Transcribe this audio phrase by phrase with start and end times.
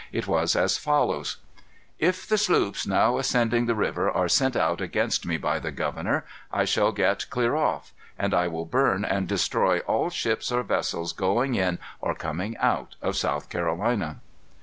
[0.11, 1.37] It was as follows:
[1.99, 6.25] "If the sloops now ascending the river are sent out against me by the governor,
[6.51, 7.93] I shall get clear off.
[8.17, 12.95] And I will burn and destroy all ships or vessels going in or coming out
[12.99, 14.21] of South Carolina."